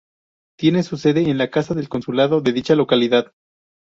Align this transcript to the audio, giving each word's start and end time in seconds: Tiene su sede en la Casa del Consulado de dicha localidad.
Tiene 0.57 0.81
su 0.81 0.97
sede 0.97 1.21
en 1.29 1.37
la 1.37 1.51
Casa 1.51 1.75
del 1.75 1.87
Consulado 1.87 2.41
de 2.41 2.53
dicha 2.53 2.73
localidad. 2.73 3.33